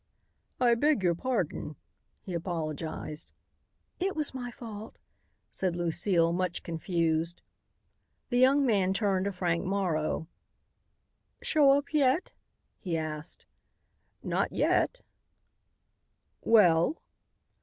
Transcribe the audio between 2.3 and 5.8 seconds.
apologized. "It was my fault," said